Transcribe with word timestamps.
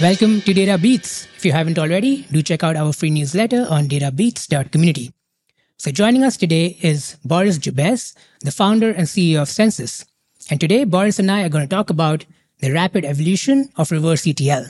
Welcome 0.00 0.42
to 0.42 0.54
Data 0.54 0.78
Beats. 0.78 1.26
If 1.36 1.44
you 1.44 1.50
haven't 1.50 1.76
already, 1.76 2.22
do 2.30 2.40
check 2.40 2.62
out 2.62 2.76
our 2.76 2.92
free 2.92 3.10
newsletter 3.10 3.66
on 3.68 3.88
databeats.community. 3.88 5.12
So 5.76 5.90
joining 5.90 6.22
us 6.22 6.36
today 6.36 6.78
is 6.80 7.16
Boris 7.24 7.58
Jabes, 7.58 8.14
the 8.42 8.52
founder 8.52 8.90
and 8.90 9.08
CEO 9.08 9.42
of 9.42 9.48
Census. 9.48 10.04
And 10.52 10.60
today, 10.60 10.84
Boris 10.84 11.18
and 11.18 11.28
I 11.28 11.42
are 11.42 11.48
going 11.48 11.68
to 11.68 11.74
talk 11.74 11.90
about 11.90 12.26
the 12.60 12.72
rapid 12.72 13.04
evolution 13.04 13.70
of 13.74 13.90
reverse 13.90 14.24
ETL. 14.24 14.66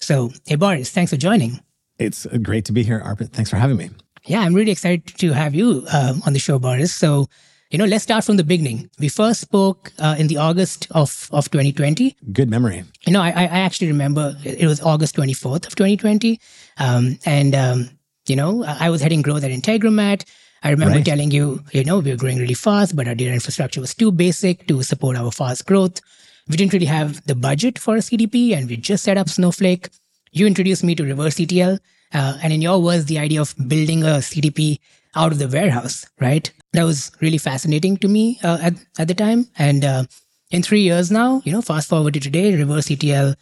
So, 0.00 0.32
hey, 0.46 0.56
Boris, 0.56 0.90
thanks 0.90 1.12
for 1.12 1.16
joining. 1.16 1.60
It's 2.00 2.26
great 2.42 2.64
to 2.64 2.72
be 2.72 2.82
here, 2.82 3.00
Arpit. 3.06 3.30
Thanks 3.30 3.50
for 3.50 3.58
having 3.58 3.76
me. 3.76 3.90
Yeah, 4.26 4.40
I'm 4.40 4.52
really 4.52 4.72
excited 4.72 5.06
to 5.18 5.32
have 5.32 5.54
you 5.54 5.86
uh, 5.92 6.14
on 6.26 6.32
the 6.32 6.40
show, 6.40 6.58
Boris. 6.58 6.92
So, 6.92 7.28
you 7.72 7.78
know, 7.78 7.86
let's 7.86 8.04
start 8.04 8.22
from 8.22 8.36
the 8.36 8.44
beginning. 8.44 8.90
We 8.98 9.08
first 9.08 9.40
spoke 9.40 9.92
uh, 9.98 10.14
in 10.18 10.26
the 10.26 10.36
August 10.36 10.88
of, 10.90 11.30
of 11.32 11.50
2020. 11.50 12.14
Good 12.30 12.50
memory. 12.50 12.84
You 13.06 13.14
know, 13.14 13.22
I, 13.22 13.30
I 13.30 13.60
actually 13.60 13.86
remember 13.86 14.36
it 14.44 14.66
was 14.66 14.82
August 14.82 15.16
24th 15.16 15.66
of 15.66 15.74
2020. 15.74 16.38
Um, 16.76 17.18
and, 17.24 17.54
um, 17.54 17.88
you 18.28 18.36
know, 18.36 18.62
I 18.62 18.90
was 18.90 19.00
heading 19.00 19.22
growth 19.22 19.42
at 19.42 19.50
Integromat. 19.50 20.24
I 20.62 20.70
remember 20.70 20.96
right. 20.96 21.04
telling 21.04 21.30
you, 21.30 21.64
you 21.72 21.82
know, 21.82 22.00
we 22.00 22.10
were 22.10 22.16
growing 22.18 22.36
really 22.36 22.54
fast, 22.54 22.94
but 22.94 23.08
our 23.08 23.14
data 23.14 23.32
infrastructure 23.32 23.80
was 23.80 23.94
too 23.94 24.12
basic 24.12 24.68
to 24.68 24.82
support 24.82 25.16
our 25.16 25.32
fast 25.32 25.64
growth. 25.64 26.02
We 26.48 26.58
didn't 26.58 26.74
really 26.74 26.86
have 26.86 27.24
the 27.24 27.34
budget 27.34 27.78
for 27.78 27.96
a 27.96 28.00
CDP 28.00 28.54
and 28.54 28.68
we 28.68 28.76
just 28.76 29.02
set 29.02 29.16
up 29.16 29.30
Snowflake. 29.30 29.88
You 30.30 30.46
introduced 30.46 30.84
me 30.84 30.94
to 30.96 31.04
reverse 31.04 31.40
ETL. 31.40 31.78
Uh, 32.12 32.38
and 32.42 32.52
in 32.52 32.60
your 32.60 32.82
words, 32.82 33.06
the 33.06 33.18
idea 33.18 33.40
of 33.40 33.54
building 33.66 34.02
a 34.02 34.20
CDP 34.20 34.78
out 35.16 35.32
of 35.32 35.38
the 35.38 35.48
warehouse, 35.48 36.04
right? 36.20 36.52
That 36.72 36.84
was 36.84 37.10
really 37.20 37.38
fascinating 37.38 37.96
to 37.98 38.08
me 38.08 38.38
uh, 38.42 38.58
at, 38.62 38.74
at 38.98 39.08
the 39.08 39.14
time. 39.14 39.48
And 39.58 39.84
uh, 39.84 40.04
in 40.50 40.62
three 40.62 40.82
years 40.82 41.10
now, 41.10 41.42
you 41.44 41.52
know, 41.52 41.62
fast 41.62 41.88
forward 41.88 42.14
to 42.14 42.20
today, 42.20 42.54
reverse 42.56 42.90
ETL 42.90 43.34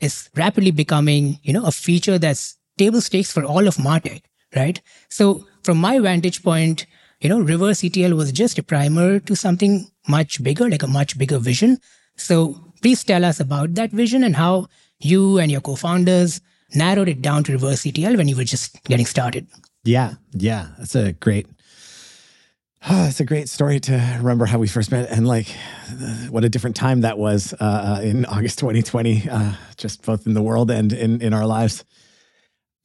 is 0.00 0.28
rapidly 0.36 0.70
becoming, 0.70 1.38
you 1.42 1.52
know, 1.52 1.64
a 1.64 1.72
feature 1.72 2.18
that's 2.18 2.56
table 2.76 3.00
stakes 3.00 3.32
for 3.32 3.44
all 3.44 3.66
of 3.66 3.76
MarTech, 3.76 4.22
right? 4.54 4.80
So 5.08 5.46
from 5.62 5.78
my 5.78 5.98
vantage 5.98 6.42
point, 6.42 6.86
you 7.20 7.28
know, 7.28 7.40
reverse 7.40 7.82
ETL 7.82 8.14
was 8.14 8.32
just 8.32 8.58
a 8.58 8.62
primer 8.62 9.18
to 9.20 9.34
something 9.34 9.86
much 10.08 10.42
bigger, 10.42 10.68
like 10.68 10.82
a 10.82 10.86
much 10.88 11.16
bigger 11.16 11.38
vision. 11.38 11.78
So 12.16 12.72
please 12.82 13.02
tell 13.02 13.24
us 13.24 13.40
about 13.40 13.74
that 13.74 13.90
vision 13.90 14.24
and 14.24 14.36
how 14.36 14.68
you 15.00 15.38
and 15.38 15.50
your 15.50 15.62
co-founders 15.62 16.40
narrowed 16.74 17.08
it 17.08 17.22
down 17.22 17.44
to 17.44 17.52
reverse 17.52 17.86
ETL 17.86 18.16
when 18.16 18.28
you 18.28 18.36
were 18.36 18.44
just 18.44 18.82
getting 18.84 19.06
started. 19.06 19.46
Yeah, 19.84 20.14
yeah, 20.32 20.68
that's 20.78 20.94
a 20.94 21.12
great 21.12 21.46
Oh, 22.86 23.06
it's 23.06 23.20
a 23.20 23.24
great 23.24 23.48
story 23.48 23.80
to 23.80 23.92
remember 24.18 24.44
how 24.44 24.58
we 24.58 24.68
first 24.68 24.90
met 24.90 25.08
and 25.10 25.26
like 25.26 25.48
what 26.28 26.44
a 26.44 26.50
different 26.50 26.76
time 26.76 27.00
that 27.00 27.16
was 27.16 27.54
uh, 27.58 28.00
in 28.02 28.26
August 28.26 28.58
2020, 28.58 29.30
uh, 29.30 29.52
just 29.78 30.04
both 30.04 30.26
in 30.26 30.34
the 30.34 30.42
world 30.42 30.70
and 30.70 30.92
in, 30.92 31.22
in 31.22 31.32
our 31.32 31.46
lives. 31.46 31.82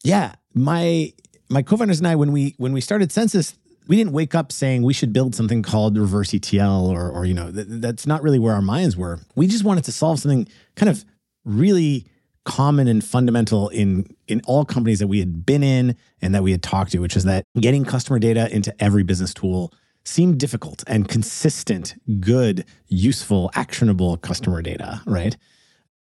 Yeah, 0.04 0.36
my 0.54 1.12
my 1.50 1.64
co-founders 1.64 2.00
and 2.00 2.08
I, 2.08 2.16
when 2.16 2.32
we 2.32 2.56
when 2.58 2.72
we 2.72 2.80
started 2.80 3.12
Census, 3.12 3.56
we 3.90 3.98
didn't 3.98 4.14
wake 4.14 4.36
up 4.36 4.54
saying 4.54 4.84
we 4.84 4.94
should 4.94 5.12
build 5.12 5.36
something 5.36 5.64
called 5.64 5.98
reverse 5.98 6.34
ETL 6.34 6.88
or 6.88 7.12
or 7.12 7.26
you 7.26 7.34
know 7.34 7.52
th- 7.52 7.68
that's 7.68 8.08
not 8.08 8.24
really 8.24 8.40
where 8.40 8.54
our 8.54 8.62
minds 8.62 8.96
were. 8.96 9.20
We 9.36 9.48
just 9.48 9.66
wanted 9.66 9.84
to 9.84 9.92
solve 9.92 10.20
something 10.20 10.48
kind 10.78 10.90
of 10.90 11.04
really 11.44 12.06
common 12.46 12.88
and 12.88 13.04
fundamental 13.04 13.68
in 13.68 14.16
in 14.30 14.42
all 14.46 14.64
companies 14.64 15.00
that 15.00 15.08
we 15.08 15.20
had 15.20 15.46
been 15.46 15.62
in 15.62 15.98
and 16.22 16.34
that 16.34 16.44
we 16.44 16.52
had 16.52 16.64
talked 16.64 16.94
to, 16.94 17.00
which 17.00 17.18
is 17.18 17.26
that 17.26 17.44
getting 17.60 17.84
customer 17.84 18.18
data 18.18 18.50
into 18.56 18.74
every 18.82 19.04
business 19.04 19.34
tool 19.34 19.74
seemed 20.10 20.40
difficult 20.40 20.84
and 20.88 21.08
consistent, 21.08 21.96
good, 22.20 22.66
useful, 22.88 23.52
actionable 23.54 24.18
customer 24.18 24.62
data, 24.62 25.02
right? 25.06 25.38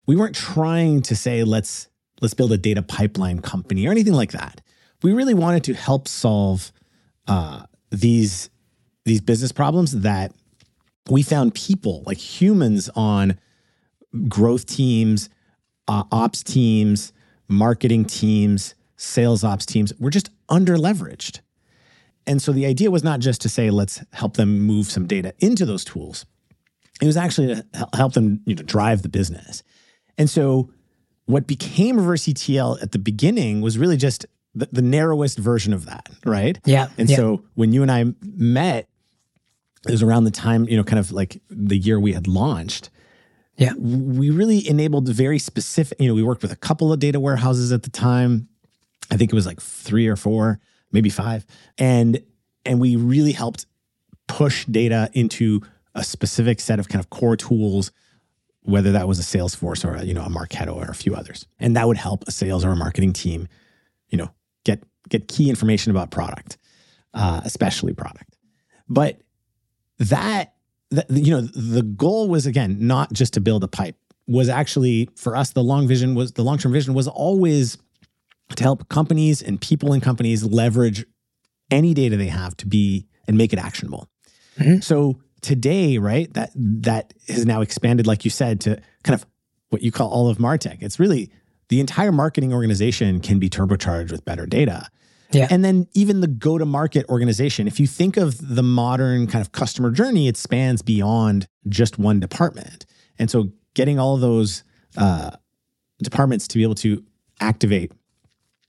We 0.06 0.16
weren't 0.16 0.34
trying 0.34 1.02
to 1.02 1.16
say 1.16 1.44
let's 1.44 1.88
let's 2.20 2.34
build 2.34 2.52
a 2.52 2.58
data 2.58 2.82
pipeline 2.82 3.40
company 3.40 3.86
or 3.86 3.90
anything 3.90 4.12
like 4.12 4.32
that. 4.32 4.60
We 5.02 5.12
really 5.12 5.34
wanted 5.34 5.64
to 5.64 5.74
help 5.74 6.08
solve 6.08 6.72
uh, 7.28 7.64
these 7.90 8.50
these 9.04 9.20
business 9.20 9.52
problems 9.52 9.92
that 10.00 10.32
we 11.10 11.22
found 11.22 11.54
people 11.54 12.02
like 12.06 12.18
humans 12.18 12.90
on 12.96 13.38
growth 14.28 14.66
teams, 14.66 15.28
uh, 15.88 16.04
ops 16.10 16.42
teams, 16.42 17.12
marketing 17.48 18.06
teams, 18.06 18.74
sales 18.96 19.44
ops 19.44 19.66
teams 19.66 19.92
were 19.98 20.10
just 20.10 20.30
under 20.48 20.76
leveraged. 20.76 21.40
And 22.26 22.40
so 22.40 22.52
the 22.52 22.66
idea 22.66 22.90
was 22.90 23.04
not 23.04 23.20
just 23.20 23.40
to 23.42 23.48
say, 23.48 23.70
let's 23.70 24.02
help 24.12 24.36
them 24.36 24.60
move 24.60 24.86
some 24.86 25.06
data 25.06 25.34
into 25.40 25.66
those 25.66 25.84
tools. 25.84 26.24
It 27.00 27.06
was 27.06 27.16
actually 27.16 27.54
to 27.54 27.88
help 27.94 28.14
them 28.14 28.40
you 28.46 28.54
know, 28.54 28.62
drive 28.62 29.02
the 29.02 29.08
business. 29.08 29.62
And 30.16 30.30
so 30.30 30.70
what 31.26 31.46
became 31.46 31.96
reverse 31.96 32.28
ETL 32.28 32.78
at 32.80 32.92
the 32.92 32.98
beginning 32.98 33.60
was 33.60 33.78
really 33.78 33.96
just 33.96 34.26
the, 34.54 34.68
the 34.70 34.82
narrowest 34.82 35.38
version 35.38 35.72
of 35.72 35.86
that, 35.86 36.08
right? 36.24 36.58
Yeah. 36.64 36.88
And 36.96 37.10
yeah. 37.10 37.16
so 37.16 37.44
when 37.54 37.72
you 37.72 37.82
and 37.82 37.90
I 37.90 38.04
met, 38.22 38.88
it 39.86 39.90
was 39.90 40.02
around 40.02 40.24
the 40.24 40.30
time, 40.30 40.66
you 40.68 40.76
know, 40.76 40.84
kind 40.84 40.98
of 40.98 41.12
like 41.12 41.42
the 41.50 41.76
year 41.76 41.98
we 41.98 42.12
had 42.12 42.26
launched. 42.26 42.90
Yeah. 43.56 43.74
We 43.74 44.30
really 44.30 44.66
enabled 44.66 45.08
very 45.08 45.38
specific, 45.38 46.00
you 46.00 46.08
know, 46.08 46.14
we 46.14 46.22
worked 46.22 46.42
with 46.42 46.52
a 46.52 46.56
couple 46.56 46.92
of 46.92 47.00
data 47.00 47.20
warehouses 47.20 47.72
at 47.72 47.82
the 47.82 47.90
time. 47.90 48.48
I 49.10 49.16
think 49.16 49.32
it 49.32 49.34
was 49.34 49.46
like 49.46 49.60
three 49.60 50.06
or 50.06 50.16
four 50.16 50.60
maybe 50.94 51.10
five. 51.10 51.44
And 51.76 52.22
and 52.64 52.80
we 52.80 52.96
really 52.96 53.32
helped 53.32 53.66
push 54.26 54.64
data 54.64 55.10
into 55.12 55.60
a 55.94 56.02
specific 56.02 56.60
set 56.60 56.78
of 56.78 56.88
kind 56.88 57.00
of 57.00 57.10
core 57.10 57.36
tools, 57.36 57.92
whether 58.62 58.92
that 58.92 59.06
was 59.06 59.18
a 59.18 59.22
Salesforce 59.22 59.84
or 59.84 59.96
a, 59.96 60.04
you 60.04 60.14
know 60.14 60.22
a 60.22 60.30
Marketo 60.30 60.74
or 60.74 60.90
a 60.90 60.94
few 60.94 61.14
others. 61.14 61.46
And 61.58 61.76
that 61.76 61.86
would 61.86 61.98
help 61.98 62.24
a 62.26 62.30
sales 62.30 62.64
or 62.64 62.70
a 62.70 62.76
marketing 62.76 63.12
team, 63.12 63.48
you 64.08 64.16
know, 64.16 64.30
get 64.64 64.82
get 65.10 65.28
key 65.28 65.50
information 65.50 65.90
about 65.90 66.10
product, 66.10 66.56
uh, 67.12 67.42
especially 67.44 67.92
product. 67.92 68.38
But 68.88 69.20
that, 69.98 70.54
that 70.90 71.10
you 71.10 71.32
know 71.32 71.42
the 71.42 71.82
goal 71.82 72.28
was 72.28 72.46
again 72.46 72.78
not 72.80 73.12
just 73.12 73.34
to 73.34 73.40
build 73.40 73.62
a 73.64 73.68
pipe 73.68 73.96
was 74.26 74.48
actually 74.48 75.08
for 75.16 75.36
us 75.36 75.50
the 75.50 75.62
long 75.62 75.86
vision 75.86 76.14
was 76.14 76.32
the 76.32 76.42
long 76.42 76.58
term 76.58 76.72
vision 76.72 76.94
was 76.94 77.06
always 77.06 77.78
to 78.56 78.62
help 78.62 78.88
companies 78.88 79.42
and 79.42 79.60
people 79.60 79.92
in 79.92 80.00
companies 80.00 80.44
leverage 80.44 81.04
any 81.70 81.94
data 81.94 82.16
they 82.16 82.28
have 82.28 82.56
to 82.58 82.66
be 82.66 83.06
and 83.26 83.38
make 83.38 83.52
it 83.52 83.58
actionable. 83.58 84.08
Mm-hmm. 84.58 84.80
So 84.80 85.20
today, 85.40 85.98
right, 85.98 86.32
that 86.34 86.50
that 86.54 87.14
has 87.28 87.46
now 87.46 87.60
expanded, 87.60 88.06
like 88.06 88.24
you 88.24 88.30
said, 88.30 88.60
to 88.62 88.80
kind 89.02 89.14
of 89.14 89.26
what 89.70 89.82
you 89.82 89.90
call 89.90 90.10
all 90.10 90.28
of 90.28 90.38
Martech. 90.38 90.78
It's 90.80 91.00
really 91.00 91.30
the 91.68 91.80
entire 91.80 92.12
marketing 92.12 92.52
organization 92.52 93.20
can 93.20 93.38
be 93.38 93.48
turbocharged 93.48 94.12
with 94.12 94.24
better 94.24 94.46
data. 94.46 94.88
Yeah. 95.32 95.48
And 95.50 95.64
then 95.64 95.88
even 95.94 96.20
the 96.20 96.28
go 96.28 96.58
to 96.58 96.64
market 96.64 97.06
organization, 97.08 97.66
if 97.66 97.80
you 97.80 97.86
think 97.86 98.16
of 98.16 98.54
the 98.54 98.62
modern 98.62 99.26
kind 99.26 99.42
of 99.42 99.52
customer 99.52 99.90
journey, 99.90 100.28
it 100.28 100.36
spans 100.36 100.82
beyond 100.82 101.48
just 101.68 101.98
one 101.98 102.20
department. 102.20 102.86
And 103.18 103.30
so 103.30 103.50
getting 103.74 103.98
all 103.98 104.14
of 104.14 104.20
those 104.20 104.62
uh, 104.96 105.30
departments 106.02 106.46
to 106.48 106.58
be 106.58 106.62
able 106.62 106.76
to 106.76 107.02
activate 107.40 107.92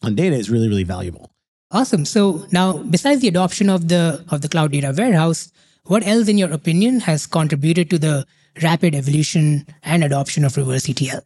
on 0.06 0.16
data 0.16 0.36
is 0.36 0.50
really, 0.50 0.68
really 0.68 0.84
valuable. 0.84 1.32
Awesome. 1.72 2.06
So 2.06 2.46
now, 2.52 2.78
besides 2.78 3.22
the 3.22 3.28
adoption 3.28 3.70
of 3.70 3.88
the 3.88 4.24
of 4.30 4.42
the 4.42 4.50
cloud 4.50 4.72
data 4.72 4.94
warehouse, 4.96 5.52
what 5.86 6.06
else, 6.06 6.28
in 6.28 6.38
your 6.38 6.52
opinion, 6.52 7.02
has 7.02 7.26
contributed 7.26 7.90
to 7.90 8.00
the 8.00 8.26
rapid 8.64 8.96
evolution 8.96 9.66
and 9.84 10.04
adoption 10.04 10.46
of 10.46 10.56
reverse 10.58 10.90
ETL? 10.90 11.22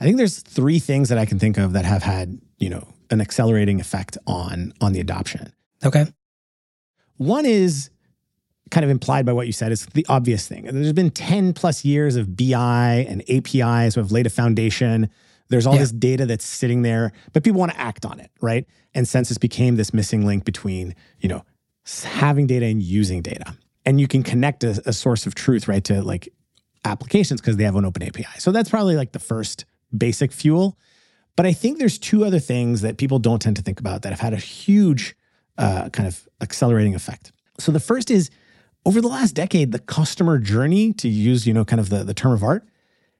I 0.00 0.04
think 0.04 0.16
there's 0.16 0.40
three 0.40 0.78
things 0.78 1.08
that 1.08 1.18
I 1.18 1.26
can 1.26 1.38
think 1.38 1.58
of 1.58 1.72
that 1.72 1.84
have 1.84 2.02
had, 2.02 2.40
you 2.58 2.68
know, 2.68 2.86
an 3.10 3.20
accelerating 3.20 3.80
effect 3.80 4.18
on 4.26 4.72
on 4.80 4.92
the 4.92 5.00
adoption. 5.00 5.52
Okay. 5.84 6.06
One 7.16 7.46
is 7.46 7.90
kind 8.70 8.84
of 8.84 8.90
implied 8.90 9.26
by 9.26 9.32
what 9.32 9.46
you 9.46 9.52
said 9.52 9.70
is 9.70 9.86
the 9.86 10.06
obvious 10.08 10.48
thing. 10.48 10.64
There's 10.64 10.92
been 10.92 11.10
10 11.10 11.52
plus 11.52 11.84
years 11.84 12.16
of 12.16 12.36
BI 12.36 13.06
and 13.08 13.22
APIs 13.28 13.94
who 13.94 14.00
have 14.00 14.10
laid 14.10 14.26
a 14.26 14.30
foundation 14.30 15.10
there's 15.52 15.66
all 15.66 15.74
yeah. 15.74 15.80
this 15.80 15.92
data 15.92 16.26
that's 16.26 16.46
sitting 16.46 16.82
there, 16.82 17.12
but 17.32 17.44
people 17.44 17.60
want 17.60 17.72
to 17.72 17.80
act 17.80 18.06
on 18.06 18.18
it, 18.18 18.30
right? 18.40 18.66
And 18.94 19.06
Census 19.06 19.38
became 19.38 19.76
this 19.76 19.92
missing 19.92 20.26
link 20.26 20.44
between, 20.44 20.94
you 21.20 21.28
know, 21.28 21.44
having 22.04 22.46
data 22.46 22.66
and 22.66 22.82
using 22.82 23.20
data. 23.20 23.54
And 23.84 24.00
you 24.00 24.08
can 24.08 24.22
connect 24.22 24.64
a, 24.64 24.82
a 24.86 24.92
source 24.92 25.26
of 25.26 25.34
truth, 25.34 25.68
right, 25.68 25.84
to 25.84 26.02
like 26.02 26.28
applications 26.84 27.40
because 27.40 27.56
they 27.56 27.64
have 27.64 27.76
an 27.76 27.84
open 27.84 28.02
API. 28.02 28.38
So 28.38 28.50
that's 28.50 28.70
probably 28.70 28.96
like 28.96 29.12
the 29.12 29.18
first 29.18 29.64
basic 29.96 30.32
fuel. 30.32 30.78
But 31.36 31.46
I 31.46 31.52
think 31.52 31.78
there's 31.78 31.98
two 31.98 32.24
other 32.24 32.38
things 32.38 32.80
that 32.80 32.96
people 32.96 33.18
don't 33.18 33.40
tend 33.40 33.56
to 33.56 33.62
think 33.62 33.78
about 33.78 34.02
that 34.02 34.10
have 34.10 34.20
had 34.20 34.32
a 34.32 34.38
huge 34.38 35.14
uh, 35.58 35.90
kind 35.90 36.06
of 36.06 36.26
accelerating 36.40 36.94
effect. 36.94 37.32
So 37.58 37.72
the 37.72 37.80
first 37.80 38.10
is 38.10 38.30
over 38.86 39.00
the 39.00 39.08
last 39.08 39.32
decade, 39.32 39.72
the 39.72 39.78
customer 39.78 40.38
journey, 40.38 40.92
to 40.94 41.08
use, 41.08 41.46
you 41.46 41.54
know, 41.54 41.64
kind 41.64 41.80
of 41.80 41.88
the, 41.88 42.04
the 42.04 42.14
term 42.14 42.32
of 42.32 42.42
art, 42.42 42.66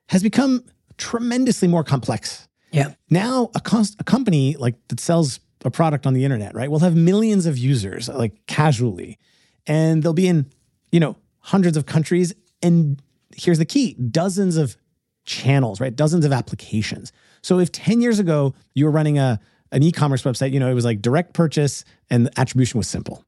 has 0.09 0.23
become 0.23 0.65
tremendously 0.99 1.69
more 1.69 1.85
complex. 1.85 2.49
Yeah. 2.71 2.95
Now 3.11 3.51
a, 3.55 3.61
cost, 3.61 3.97
a 3.99 4.05
company 4.05 4.57
like 4.57 4.77
that 4.89 5.01
sells 5.01 5.41
a 5.65 5.71
product 5.71 6.07
on 6.07 6.15
the 6.15 6.25
internet, 6.25 6.55
right, 6.55 6.71
will 6.71 6.81
have 6.81 6.97
millions 6.97 7.47
of 7.47 7.57
users 7.57 8.09
like 8.09 8.47
casually, 8.47 9.19
and 9.67 10.03
they'll 10.03 10.13
be 10.13 10.27
in, 10.27 10.47
you 10.91 11.01
know, 11.01 11.17
hundreds 11.39 11.77
of 11.77 11.87
countries. 11.87 12.35
And 12.63 13.01
here's 13.37 13.59
the 13.59 13.65
key: 13.65 13.95
dozens 13.95 14.57
of 14.57 14.77
channels, 15.25 15.81
right? 15.81 15.95
Dozens 15.95 16.25
of 16.25 16.33
applications. 16.33 17.13
So 17.43 17.59
if 17.59 17.71
10 17.71 18.01
years 18.01 18.19
ago 18.19 18.55
you 18.75 18.85
were 18.85 18.91
running 18.91 19.19
a 19.19 19.41
an 19.71 19.83
e-commerce 19.83 20.23
website, 20.23 20.53
you 20.53 20.61
know, 20.61 20.71
it 20.71 20.75
was 20.75 20.85
like 20.85 21.01
direct 21.01 21.33
purchase 21.33 21.85
and 22.11 22.27
the 22.27 22.41
attribution 22.41 22.79
was 22.79 22.87
simple. 22.87 23.25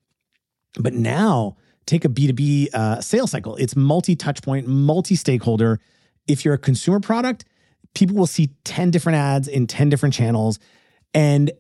But 0.78 0.92
now 0.92 1.56
take 1.86 2.04
a 2.04 2.08
B2B 2.08 2.74
uh, 2.74 3.00
sales 3.00 3.30
cycle. 3.30 3.56
It's 3.56 3.74
multi-touch 3.74 4.42
point, 4.42 4.66
multi-stakeholder. 4.66 5.80
If 6.26 6.44
you're 6.44 6.54
a 6.54 6.58
consumer 6.58 7.00
product, 7.00 7.44
people 7.94 8.16
will 8.16 8.26
see 8.26 8.50
10 8.64 8.90
different 8.90 9.16
ads 9.16 9.48
in 9.48 9.66
10 9.66 9.88
different 9.88 10.14
channels 10.14 10.58
and 11.14 11.50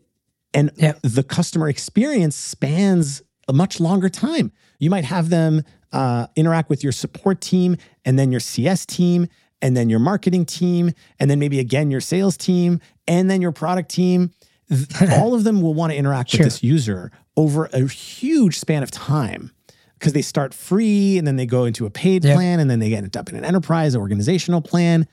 and 0.52 0.70
yep. 0.76 1.00
the 1.02 1.24
customer 1.24 1.68
experience 1.68 2.36
spans 2.36 3.22
a 3.48 3.52
much 3.52 3.80
longer 3.80 4.08
time. 4.08 4.52
You 4.78 4.88
might 4.88 5.04
have 5.04 5.28
them 5.28 5.62
uh, 5.92 6.28
interact 6.36 6.70
with 6.70 6.82
your 6.82 6.92
support 6.92 7.40
team 7.40 7.76
and 8.04 8.18
then 8.18 8.30
your 8.30 8.40
CS 8.40 8.86
team 8.86 9.26
and 9.60 9.76
then 9.76 9.90
your 9.90 9.98
marketing 9.98 10.44
team 10.44 10.92
and 11.18 11.30
then 11.30 11.38
maybe 11.38 11.58
again 11.58 11.90
your 11.90 12.00
sales 12.00 12.36
team 12.36 12.80
and 13.08 13.28
then 13.28 13.42
your 13.42 13.52
product 13.52 13.90
team. 13.90 14.30
All 15.12 15.34
of 15.34 15.44
them 15.44 15.60
will 15.60 15.74
want 15.74 15.92
to 15.92 15.96
interact 15.96 16.30
sure. 16.30 16.40
with 16.40 16.46
this 16.46 16.62
user 16.62 17.10
over 17.36 17.66
a 17.72 17.86
huge 17.86 18.58
span 18.58 18.82
of 18.82 18.90
time 18.90 19.50
because 19.98 20.12
they 20.12 20.22
start 20.22 20.54
free 20.54 21.18
and 21.18 21.26
then 21.26 21.36
they 21.36 21.46
go 21.46 21.64
into 21.64 21.84
a 21.84 21.90
paid 21.90 22.24
yep. 22.24 22.36
plan 22.36 22.60
and 22.60 22.70
then 22.70 22.78
they 22.78 22.94
end 22.94 23.16
up 23.16 23.28
in 23.28 23.36
an 23.36 23.44
enterprise 23.44 23.96
organizational 23.96 24.62
plan. 24.62 25.06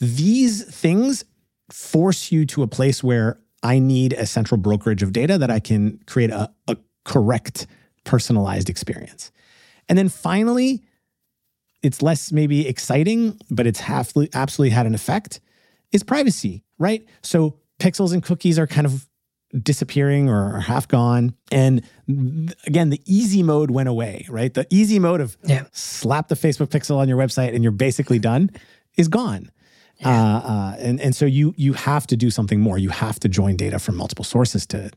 These 0.00 0.64
things 0.64 1.24
force 1.70 2.32
you 2.32 2.46
to 2.46 2.62
a 2.62 2.66
place 2.66 3.04
where 3.04 3.38
I 3.62 3.78
need 3.78 4.14
a 4.14 4.26
central 4.26 4.58
brokerage 4.58 5.02
of 5.02 5.12
data 5.12 5.38
that 5.38 5.50
I 5.50 5.60
can 5.60 6.00
create 6.06 6.30
a, 6.30 6.50
a 6.66 6.76
correct 7.04 7.66
personalized 8.04 8.70
experience. 8.70 9.30
And 9.88 9.98
then 9.98 10.08
finally, 10.08 10.82
it's 11.82 12.02
less 12.02 12.32
maybe 12.32 12.66
exciting, 12.66 13.38
but 13.50 13.66
it's 13.66 13.80
half, 13.80 14.12
absolutely 14.34 14.70
had 14.70 14.86
an 14.86 14.94
effect, 14.94 15.40
is 15.92 16.02
privacy, 16.02 16.64
right? 16.78 17.06
So 17.22 17.58
pixels 17.78 18.12
and 18.12 18.22
cookies 18.22 18.58
are 18.58 18.66
kind 18.66 18.86
of 18.86 19.08
disappearing 19.62 20.28
or 20.28 20.60
half 20.60 20.86
gone. 20.86 21.34
And 21.50 21.82
again, 22.66 22.90
the 22.90 23.00
easy 23.04 23.42
mode 23.42 23.70
went 23.70 23.88
away, 23.88 24.26
right? 24.28 24.52
The 24.54 24.66
easy 24.70 24.98
mode 24.98 25.20
of 25.20 25.36
yeah. 25.44 25.64
slap 25.72 26.28
the 26.28 26.34
Facebook 26.36 26.68
pixel 26.68 26.98
on 26.98 27.08
your 27.08 27.18
website 27.18 27.54
and 27.54 27.64
you're 27.64 27.72
basically 27.72 28.18
done 28.18 28.50
is 28.96 29.08
gone. 29.08 29.50
Yeah. 30.00 30.08
Uh, 30.08 30.38
uh, 30.38 30.76
and 30.78 31.00
and 31.00 31.14
so 31.14 31.26
you 31.26 31.54
you 31.56 31.72
have 31.74 32.06
to 32.06 32.16
do 32.16 32.30
something 32.30 32.60
more. 32.60 32.78
You 32.78 32.90
have 32.90 33.20
to 33.20 33.28
join 33.28 33.56
data 33.56 33.78
from 33.78 33.96
multiple 33.96 34.24
sources 34.24 34.66
to 34.66 34.90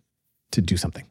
to 0.51 0.61
do 0.61 0.77
something. 0.77 1.05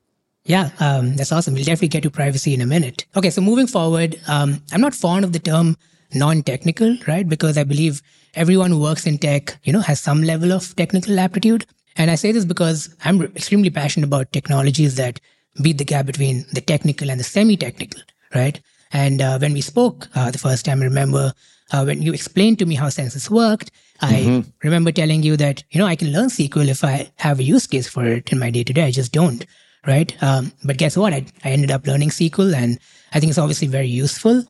Yeah, 0.44 0.71
um, 0.81 1.15
that's 1.17 1.31
awesome. 1.31 1.55
We'll 1.55 1.65
definitely 1.65 1.89
get 1.89 2.03
to 2.03 2.11
privacy 2.11 2.53
in 2.53 2.61
a 2.61 2.67
minute. 2.67 3.06
Okay, 3.15 3.31
so 3.31 3.41
moving 3.41 3.69
forward, 3.69 4.19
um, 4.27 4.61
I'm 4.73 4.81
not 4.81 4.94
fond 4.94 5.25
of 5.25 5.33
the 5.33 5.39
term 5.39 5.77
non-technical, 6.15 6.99
right? 7.06 7.29
Because 7.29 7.56
I 7.56 7.65
believe 7.65 8.03
everyone 8.35 8.71
who 8.71 8.81
works 8.81 9.06
in 9.06 9.19
tech, 9.19 9.56
you 9.65 9.73
know, 9.73 9.81
has 9.81 10.00
some 10.00 10.23
level 10.23 10.53
of 10.53 10.75
technical 10.77 11.19
aptitude. 11.19 11.65
And 11.97 12.11
I 12.11 12.17
say 12.17 12.33
this 12.33 12.44
because 12.44 12.94
I'm 13.05 13.23
extremely 13.23 13.71
passionate 13.71 14.06
about 14.06 14.33
technologies 14.33 14.97
that 14.97 15.21
beat 15.62 15.79
the 15.79 15.85
gap 15.85 16.06
between 16.06 16.44
the 16.53 16.61
technical 16.61 17.11
and 17.11 17.21
the 17.21 17.25
semi-technical, 17.25 18.00
right? 18.35 18.61
And 18.93 19.21
uh, 19.23 19.39
when 19.39 19.53
we 19.53 19.61
spoke 19.61 20.09
uh, 20.15 20.31
the 20.31 20.39
first 20.39 20.65
time, 20.65 20.83
I 20.83 20.85
remember 20.85 21.33
uh, 21.73 21.85
when 21.85 22.03
you 22.03 22.12
explained 22.12 22.59
to 22.59 22.67
me 22.67 22.75
how 22.75 22.89
Census 22.91 23.31
worked, 23.31 23.71
I 24.00 24.12
mm-hmm. 24.12 24.50
remember 24.62 24.93
telling 24.93 25.23
you 25.23 25.37
that, 25.39 25.65
you 25.71 25.79
know, 25.81 25.87
I 25.87 25.97
can 25.97 26.12
learn 26.12 26.29
SQL 26.29 26.69
if 26.69 26.85
I 26.85 27.11
have 27.17 27.39
a 27.39 27.43
use 27.43 27.67
case 27.67 27.89
for 27.89 28.05
it 28.05 28.31
in 28.33 28.39
my 28.39 28.50
day 28.50 28.65
to 28.65 28.73
day. 28.73 28.85
I 28.85 28.91
just 28.91 29.12
don't. 29.12 29.47
Right. 29.87 30.15
Um, 30.23 30.53
but 30.62 30.77
guess 30.77 30.97
what? 30.97 31.12
I, 31.12 31.25
I 31.44 31.50
ended 31.50 31.71
up 31.71 31.87
learning 31.87 32.11
SQL 32.11 32.55
and 32.55 32.79
I 33.12 33.19
think 33.19 33.31
it's 33.31 33.39
obviously 33.39 33.69
very 33.69 33.89
useful. 33.89 34.44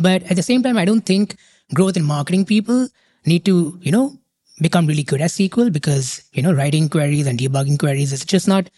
But 0.00 0.22
at 0.24 0.36
the 0.36 0.42
same 0.42 0.62
time, 0.62 0.78
I 0.78 0.84
don't 0.84 1.06
think 1.06 1.36
growth 1.74 1.96
and 1.96 2.06
marketing 2.06 2.44
people 2.44 2.88
need 3.24 3.44
to, 3.44 3.78
you 3.82 3.92
know, 3.92 4.18
become 4.60 4.86
really 4.86 5.04
good 5.04 5.20
at 5.20 5.30
SQL 5.30 5.72
because, 5.72 6.22
you 6.32 6.42
know, 6.42 6.52
writing 6.52 6.88
queries 6.88 7.26
and 7.26 7.38
debugging 7.38 7.78
queries 7.78 8.12
is 8.12 8.24
just 8.24 8.48
not 8.48 8.68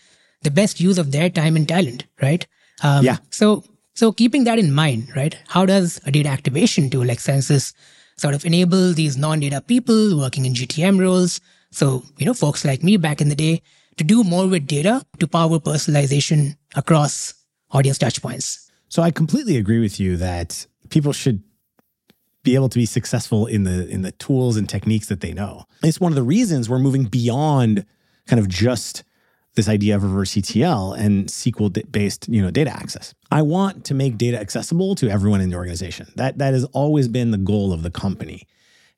the 0.42 0.50
best 0.50 0.80
use 0.80 0.98
of 0.98 1.12
their 1.12 1.30
time 1.30 1.56
and 1.56 1.68
talent. 1.68 2.04
Right. 2.20 2.46
Um, 2.82 3.04
yeah. 3.04 3.18
So 3.30 3.64
so 4.00 4.12
keeping 4.12 4.44
that 4.44 4.58
in 4.58 4.72
mind, 4.72 5.14
right? 5.14 5.36
How 5.48 5.66
does 5.66 6.00
a 6.06 6.10
data 6.10 6.30
activation 6.30 6.88
tool 6.88 7.04
like 7.04 7.20
Census 7.20 7.74
sort 8.16 8.32
of 8.32 8.46
enable 8.46 8.94
these 8.94 9.18
non-data 9.18 9.60
people 9.60 10.18
working 10.18 10.46
in 10.46 10.54
GTM 10.54 10.98
roles? 10.98 11.38
So, 11.70 12.02
you 12.16 12.24
know, 12.24 12.32
folks 12.32 12.64
like 12.64 12.82
me 12.82 12.96
back 12.96 13.20
in 13.20 13.28
the 13.28 13.34
day 13.34 13.60
to 13.98 14.04
do 14.04 14.24
more 14.24 14.46
with 14.48 14.66
data 14.66 15.04
to 15.18 15.28
power 15.28 15.58
personalization 15.58 16.56
across 16.74 17.34
audience 17.72 17.98
touchpoints. 17.98 18.70
So 18.88 19.02
I 19.02 19.10
completely 19.10 19.58
agree 19.58 19.80
with 19.80 20.00
you 20.00 20.16
that 20.16 20.66
people 20.88 21.12
should 21.12 21.42
be 22.42 22.54
able 22.54 22.70
to 22.70 22.78
be 22.78 22.86
successful 22.86 23.44
in 23.44 23.64
the 23.64 23.86
in 23.86 24.00
the 24.00 24.12
tools 24.12 24.56
and 24.56 24.66
techniques 24.66 25.08
that 25.08 25.20
they 25.20 25.34
know. 25.34 25.64
It's 25.82 26.00
one 26.00 26.10
of 26.10 26.16
the 26.16 26.22
reasons 26.22 26.70
we're 26.70 26.78
moving 26.78 27.04
beyond 27.04 27.84
kind 28.26 28.40
of 28.40 28.48
just 28.48 29.04
this 29.54 29.68
idea 29.68 29.96
of 29.96 30.02
reverse 30.02 30.36
ETL 30.36 30.92
and 30.92 31.26
SQL 31.26 31.90
based, 31.90 32.28
you 32.28 32.40
know, 32.40 32.50
data 32.50 32.70
access. 32.70 33.14
I 33.30 33.42
want 33.42 33.84
to 33.86 33.94
make 33.94 34.16
data 34.16 34.38
accessible 34.38 34.94
to 34.96 35.08
everyone 35.08 35.40
in 35.40 35.50
the 35.50 35.56
organization. 35.56 36.12
That 36.16 36.38
that 36.38 36.54
has 36.54 36.64
always 36.66 37.08
been 37.08 37.30
the 37.30 37.38
goal 37.38 37.72
of 37.72 37.82
the 37.82 37.90
company. 37.90 38.46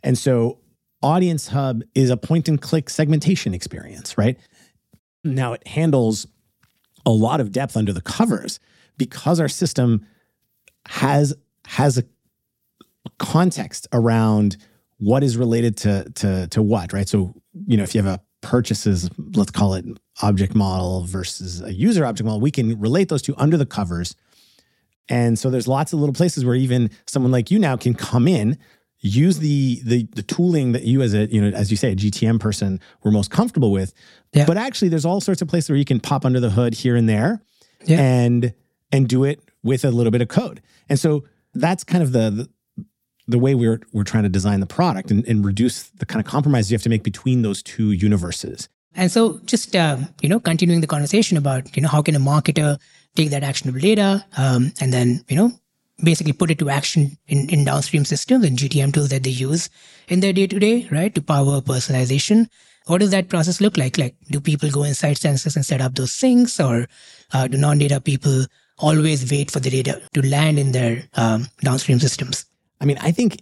And 0.02 0.18
so 0.18 0.58
Audience 1.02 1.48
Hub 1.48 1.82
is 1.94 2.10
a 2.10 2.16
point 2.16 2.48
and 2.48 2.60
click 2.60 2.90
segmentation 2.90 3.54
experience, 3.54 4.18
right? 4.18 4.38
Now 5.24 5.54
it 5.54 5.66
handles 5.66 6.26
a 7.06 7.10
lot 7.10 7.40
of 7.40 7.50
depth 7.50 7.76
under 7.76 7.92
the 7.92 8.00
covers 8.00 8.60
because 8.98 9.40
our 9.40 9.48
system 9.48 10.06
has 10.86 11.34
has 11.66 11.98
a 11.98 12.04
context 13.18 13.88
around 13.92 14.56
what 14.98 15.24
is 15.24 15.36
related 15.36 15.76
to 15.78 16.10
to 16.16 16.46
to 16.48 16.62
what, 16.62 16.92
right? 16.92 17.08
So, 17.08 17.34
you 17.66 17.76
know, 17.76 17.82
if 17.82 17.94
you 17.94 18.02
have 18.02 18.20
a 18.20 18.22
purchases, 18.42 19.08
let's 19.34 19.50
call 19.50 19.74
it 19.74 19.84
object 20.22 20.54
model 20.54 21.04
versus 21.04 21.60
a 21.60 21.72
user 21.72 22.04
object 22.04 22.24
model, 22.24 22.40
we 22.40 22.50
can 22.50 22.78
relate 22.80 23.08
those 23.08 23.22
two 23.22 23.34
under 23.36 23.56
the 23.56 23.66
covers. 23.66 24.14
And 25.08 25.38
so 25.38 25.50
there's 25.50 25.68
lots 25.68 25.92
of 25.92 25.98
little 25.98 26.14
places 26.14 26.44
where 26.44 26.54
even 26.54 26.90
someone 27.06 27.32
like 27.32 27.50
you 27.50 27.58
now 27.58 27.76
can 27.76 27.94
come 27.94 28.28
in, 28.28 28.56
use 29.00 29.40
the 29.40 29.80
the, 29.84 30.08
the 30.14 30.22
tooling 30.22 30.72
that 30.72 30.84
you 30.84 31.02
as 31.02 31.12
a, 31.12 31.26
you 31.26 31.40
know, 31.40 31.56
as 31.56 31.70
you 31.70 31.76
say, 31.76 31.92
a 31.92 31.96
GTM 31.96 32.38
person 32.40 32.80
were 33.02 33.10
most 33.10 33.30
comfortable 33.30 33.72
with. 33.72 33.92
Yeah. 34.32 34.46
But 34.46 34.56
actually 34.56 34.88
there's 34.88 35.04
all 35.04 35.20
sorts 35.20 35.42
of 35.42 35.48
places 35.48 35.70
where 35.70 35.78
you 35.78 35.84
can 35.84 36.00
pop 36.00 36.24
under 36.24 36.40
the 36.40 36.50
hood 36.50 36.74
here 36.74 36.96
and 36.96 37.08
there 37.08 37.42
yeah. 37.84 38.00
and 38.00 38.54
and 38.92 39.08
do 39.08 39.24
it 39.24 39.40
with 39.62 39.84
a 39.84 39.90
little 39.90 40.12
bit 40.12 40.22
of 40.22 40.28
code. 40.28 40.62
And 40.88 40.98
so 40.98 41.24
that's 41.54 41.84
kind 41.84 42.02
of 42.02 42.12
the, 42.12 42.30
the 42.30 42.48
the 43.28 43.38
way 43.38 43.54
we're 43.54 43.80
we're 43.92 44.04
trying 44.04 44.24
to 44.24 44.28
design 44.28 44.60
the 44.60 44.66
product 44.66 45.10
and, 45.10 45.26
and 45.26 45.44
reduce 45.44 45.84
the 45.90 46.06
kind 46.06 46.24
of 46.24 46.30
compromise 46.30 46.70
you 46.70 46.74
have 46.74 46.82
to 46.82 46.88
make 46.88 47.02
between 47.02 47.42
those 47.42 47.62
two 47.62 47.92
universes. 47.92 48.68
And 48.94 49.10
so, 49.10 49.40
just 49.44 49.74
uh, 49.74 49.98
you 50.20 50.28
know, 50.28 50.40
continuing 50.40 50.80
the 50.80 50.86
conversation 50.86 51.36
about 51.36 51.74
you 51.76 51.82
know 51.82 51.88
how 51.88 52.02
can 52.02 52.14
a 52.14 52.20
marketer 52.20 52.78
take 53.14 53.30
that 53.30 53.42
actionable 53.42 53.80
data 53.80 54.24
um, 54.36 54.72
and 54.80 54.92
then 54.92 55.24
you 55.28 55.36
know 55.36 55.52
basically 56.02 56.32
put 56.32 56.50
it 56.50 56.58
to 56.58 56.68
action 56.68 57.16
in, 57.28 57.48
in 57.48 57.64
downstream 57.64 58.04
systems 58.04 58.44
and 58.44 58.58
GTM 58.58 58.92
tools 58.92 59.10
that 59.10 59.22
they 59.22 59.30
use 59.30 59.70
in 60.08 60.20
their 60.20 60.32
day 60.32 60.46
to 60.46 60.58
day, 60.58 60.88
right, 60.90 61.14
to 61.14 61.22
power 61.22 61.60
personalization. 61.60 62.46
What 62.86 62.98
does 62.98 63.10
that 63.10 63.28
process 63.28 63.60
look 63.60 63.76
like? 63.76 63.96
Like, 63.96 64.16
do 64.30 64.40
people 64.40 64.70
go 64.70 64.82
inside 64.82 65.18
Census 65.18 65.54
and 65.54 65.64
set 65.64 65.80
up 65.80 65.94
those 65.94 66.16
things, 66.16 66.58
or 66.58 66.88
uh, 67.32 67.46
do 67.46 67.56
non-data 67.56 68.00
people 68.00 68.44
always 68.78 69.30
wait 69.30 69.50
for 69.50 69.60
the 69.60 69.70
data 69.70 70.02
to 70.14 70.28
land 70.28 70.58
in 70.58 70.72
their 70.72 71.04
um, 71.14 71.46
downstream 71.60 72.00
systems? 72.00 72.44
I 72.80 72.84
mean, 72.84 72.98
I 73.00 73.12
think 73.12 73.40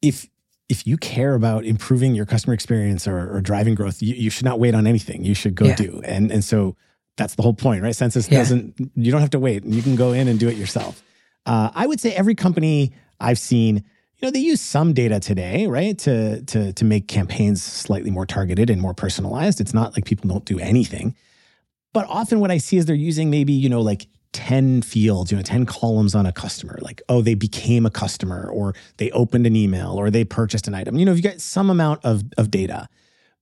if 0.00 0.26
if 0.72 0.86
you 0.86 0.96
care 0.96 1.34
about 1.34 1.66
improving 1.66 2.14
your 2.14 2.24
customer 2.24 2.54
experience 2.54 3.06
or, 3.06 3.36
or 3.36 3.42
driving 3.42 3.74
growth, 3.74 4.00
you, 4.00 4.14
you, 4.14 4.30
should 4.30 4.46
not 4.46 4.58
wait 4.58 4.74
on 4.74 4.86
anything. 4.86 5.22
You 5.22 5.34
should 5.34 5.54
go 5.54 5.66
yeah. 5.66 5.76
do. 5.76 6.00
And 6.02 6.32
and 6.32 6.42
so 6.42 6.76
that's 7.18 7.34
the 7.34 7.42
whole 7.42 7.52
point, 7.52 7.82
right? 7.82 7.94
Census 7.94 8.26
yeah. 8.30 8.38
doesn't 8.38 8.90
you 8.96 9.12
don't 9.12 9.20
have 9.20 9.30
to 9.30 9.38
wait. 9.38 9.64
And 9.64 9.74
you 9.74 9.82
can 9.82 9.96
go 9.96 10.12
in 10.12 10.28
and 10.28 10.40
do 10.40 10.48
it 10.48 10.56
yourself. 10.56 11.02
Uh, 11.44 11.68
I 11.74 11.86
would 11.86 12.00
say 12.00 12.14
every 12.14 12.34
company 12.34 12.94
I've 13.20 13.38
seen, 13.38 13.76
you 13.76 14.22
know, 14.22 14.30
they 14.30 14.38
use 14.38 14.62
some 14.62 14.94
data 14.94 15.20
today, 15.20 15.66
right, 15.66 15.98
to 15.98 16.42
to 16.42 16.72
to 16.72 16.84
make 16.86 17.06
campaigns 17.06 17.62
slightly 17.62 18.10
more 18.10 18.24
targeted 18.24 18.70
and 18.70 18.80
more 18.80 18.94
personalized. 18.94 19.60
It's 19.60 19.74
not 19.74 19.94
like 19.94 20.06
people 20.06 20.30
don't 20.30 20.46
do 20.46 20.58
anything. 20.58 21.14
But 21.92 22.06
often 22.08 22.40
what 22.40 22.50
I 22.50 22.56
see 22.56 22.78
is 22.78 22.86
they're 22.86 22.96
using 22.96 23.28
maybe, 23.28 23.52
you 23.52 23.68
know, 23.68 23.82
like 23.82 24.06
10 24.32 24.82
fields, 24.82 25.30
you 25.30 25.36
know, 25.36 25.42
10 25.42 25.66
columns 25.66 26.14
on 26.14 26.26
a 26.26 26.32
customer, 26.32 26.78
like, 26.80 27.02
oh, 27.08 27.20
they 27.20 27.34
became 27.34 27.84
a 27.84 27.90
customer 27.90 28.48
or 28.48 28.74
they 28.96 29.10
opened 29.10 29.46
an 29.46 29.54
email 29.54 29.92
or 29.92 30.10
they 30.10 30.24
purchased 30.24 30.66
an 30.66 30.74
item. 30.74 30.96
You 30.96 31.04
know, 31.04 31.12
you 31.12 31.22
get 31.22 31.40
some 31.40 31.70
amount 31.70 32.04
of, 32.04 32.22
of 32.38 32.50
data. 32.50 32.88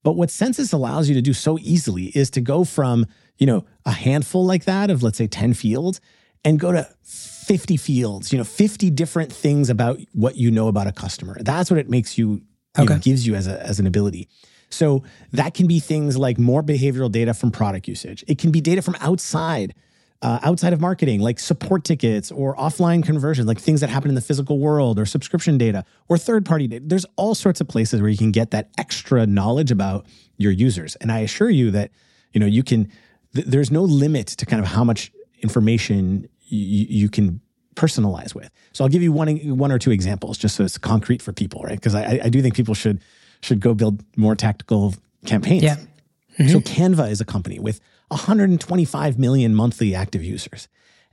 But 0.02 0.12
what 0.12 0.30
census 0.30 0.72
allows 0.72 1.08
you 1.08 1.14
to 1.14 1.22
do 1.22 1.32
so 1.32 1.58
easily 1.60 2.06
is 2.06 2.30
to 2.30 2.40
go 2.40 2.64
from, 2.64 3.06
you 3.38 3.46
know, 3.46 3.64
a 3.84 3.92
handful 3.92 4.44
like 4.44 4.64
that 4.64 4.90
of, 4.90 5.02
let's 5.02 5.18
say, 5.18 5.26
10 5.26 5.54
fields 5.54 6.00
and 6.44 6.58
go 6.58 6.72
to 6.72 6.88
50 7.02 7.76
fields, 7.76 8.32
you 8.32 8.38
know, 8.38 8.44
50 8.44 8.90
different 8.90 9.32
things 9.32 9.70
about 9.70 10.00
what 10.12 10.36
you 10.36 10.50
know 10.50 10.68
about 10.68 10.86
a 10.86 10.92
customer. 10.92 11.36
That's 11.40 11.70
what 11.70 11.78
it 11.78 11.88
makes 11.90 12.16
you, 12.16 12.42
you 12.78 12.84
know, 12.84 12.98
gives 12.98 13.26
you 13.26 13.34
as, 13.34 13.46
a, 13.46 13.62
as 13.64 13.78
an 13.78 13.86
ability. 13.86 14.28
So 14.70 15.02
that 15.32 15.54
can 15.54 15.66
be 15.66 15.80
things 15.80 16.16
like 16.16 16.38
more 16.38 16.62
behavioral 16.62 17.10
data 17.10 17.34
from 17.34 17.50
product 17.50 17.88
usage. 17.88 18.24
It 18.26 18.38
can 18.38 18.50
be 18.50 18.60
data 18.60 18.82
from 18.82 18.96
outside 19.00 19.74
uh, 20.22 20.38
outside 20.42 20.72
of 20.72 20.80
marketing, 20.80 21.20
like 21.20 21.38
support 21.38 21.82
tickets 21.84 22.30
or 22.30 22.54
offline 22.56 23.02
conversions, 23.02 23.48
like 23.48 23.58
things 23.58 23.80
that 23.80 23.88
happen 23.88 24.10
in 24.10 24.14
the 24.14 24.20
physical 24.20 24.58
world 24.58 24.98
or 24.98 25.06
subscription 25.06 25.56
data 25.56 25.84
or 26.08 26.18
third 26.18 26.44
party 26.44 26.66
data. 26.66 26.84
There's 26.86 27.06
all 27.16 27.34
sorts 27.34 27.60
of 27.60 27.68
places 27.68 28.00
where 28.00 28.10
you 28.10 28.18
can 28.18 28.30
get 28.30 28.50
that 28.50 28.68
extra 28.76 29.26
knowledge 29.26 29.70
about 29.70 30.06
your 30.36 30.52
users. 30.52 30.96
And 30.96 31.10
I 31.10 31.20
assure 31.20 31.48
you 31.48 31.70
that, 31.70 31.90
you 32.32 32.40
know, 32.40 32.46
you 32.46 32.62
can, 32.62 32.90
th- 33.34 33.46
there's 33.46 33.70
no 33.70 33.82
limit 33.82 34.26
to 34.28 34.46
kind 34.46 34.60
of 34.60 34.68
how 34.68 34.84
much 34.84 35.10
information 35.42 36.28
you, 36.48 36.86
you 36.88 37.08
can 37.08 37.40
personalize 37.74 38.34
with. 38.34 38.50
So 38.72 38.84
I'll 38.84 38.90
give 38.90 39.02
you 39.02 39.12
one, 39.12 39.38
one 39.56 39.72
or 39.72 39.78
two 39.78 39.90
examples 39.90 40.36
just 40.36 40.56
so 40.56 40.64
it's 40.64 40.76
concrete 40.76 41.22
for 41.22 41.32
people, 41.32 41.62
right? 41.62 41.76
Because 41.76 41.94
I, 41.94 42.20
I 42.24 42.28
do 42.28 42.42
think 42.42 42.54
people 42.54 42.74
should, 42.74 43.00
should 43.40 43.60
go 43.60 43.72
build 43.72 44.04
more 44.16 44.34
tactical 44.34 44.94
campaigns. 45.24 45.62
Yeah. 45.62 45.76
Mm-hmm. 46.40 46.52
So 46.52 46.60
Canva 46.60 47.10
is 47.10 47.20
a 47.20 47.24
company 47.24 47.58
with 47.58 47.80
125 48.08 49.18
million 49.18 49.54
monthly 49.54 49.94
active 49.94 50.24
users. 50.24 50.68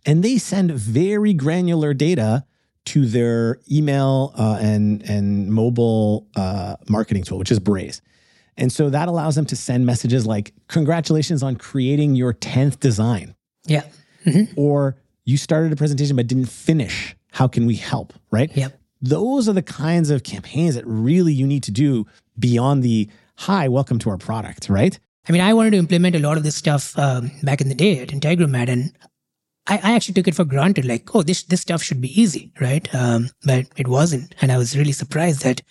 And 0.06 0.24
they 0.24 0.38
send 0.38 0.72
very 0.72 1.34
granular 1.34 1.94
data 1.94 2.46
to 2.86 3.06
their 3.06 3.60
email 3.70 4.34
uh, 4.38 4.58
and, 4.62 5.02
and 5.04 5.52
mobile 5.52 6.28
uh, 6.36 6.78
marketing 6.88 7.24
tool, 7.24 7.38
which 7.38 7.52
is 7.52 7.60
Braze. 7.60 8.02
And 8.56 8.72
so 8.72 8.90
that 8.90 9.10
allows 9.10 9.36
them 9.36 9.46
to 9.48 9.56
send 9.56 9.86
messages 9.86 10.26
like, 10.26 10.54
Congratulations 10.68 11.44
on 11.44 11.58
creating 11.58 12.16
your 12.16 12.34
10th 12.34 12.80
design. 12.80 13.36
Yeah. 13.66 13.84
Mm-hmm. 14.26 14.60
Or 14.60 14.98
you 15.26 15.36
started 15.36 15.74
a 15.74 15.76
presentation 15.76 16.16
but 16.16 16.28
didn't 16.28 16.46
finish. 16.46 17.16
How 17.32 17.48
can 17.48 17.66
we 17.66 17.76
help? 17.76 18.14
Right? 18.32 18.56
Yep. 18.56 18.80
Those 19.02 19.50
are 19.50 19.54
the 19.54 19.62
kinds 19.62 20.10
of 20.10 20.24
campaigns 20.24 20.76
that 20.76 20.88
really 20.88 21.34
you 21.34 21.46
need 21.46 21.64
to 21.64 21.72
do 21.72 22.08
beyond 22.40 22.82
the 22.82 23.10
hi, 23.36 23.68
welcome 23.68 24.00
to 24.00 24.10
our 24.10 24.18
product, 24.18 24.70
right? 24.70 24.98
I 25.28 25.32
mean, 25.32 25.42
I 25.42 25.54
wanted 25.54 25.72
to 25.72 25.78
implement 25.78 26.16
a 26.16 26.20
lot 26.20 26.38
of 26.38 26.44
this 26.44 26.56
stuff 26.56 26.98
um, 26.98 27.32
back 27.44 27.62
in 27.62 27.70
the 27.70 27.76
day 27.76 28.00
at 28.00 28.10
Integromat, 28.10 28.70
and 28.70 28.94
I, 29.68 29.76
I, 29.84 29.96
actually 29.96 30.14
took 30.14 30.28
it 30.28 30.36
for 30.36 30.46
granted, 30.46 30.86
like, 30.86 31.14
oh, 31.14 31.22
this 31.22 31.44
this 31.44 31.62
stuff 31.62 31.84
should 31.84 32.00
be 32.00 32.20
easy, 32.20 32.52
right? 32.62 32.94
Um, 32.96 33.30
but 33.44 33.68
it 33.76 33.88
wasn't, 33.88 34.34
and 34.42 34.52
I 34.52 34.58
was 34.58 34.78
really 34.78 34.94
surprised 34.94 35.44
that 35.44 35.62